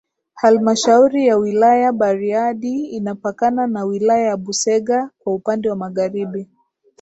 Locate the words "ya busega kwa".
4.27-5.33